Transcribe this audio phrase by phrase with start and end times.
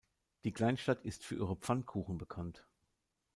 [0.45, 2.65] Die Kleinstadt ist für ihre Pfannkuchen bekannt.